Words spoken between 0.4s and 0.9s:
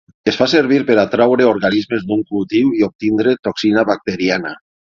servir